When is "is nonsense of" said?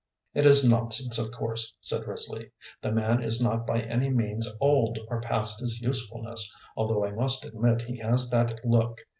0.47-1.29